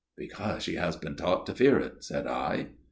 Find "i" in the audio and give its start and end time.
2.25-2.69